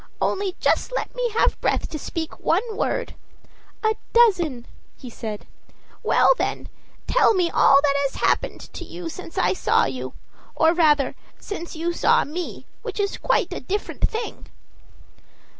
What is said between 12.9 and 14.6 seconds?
is quite a different thing."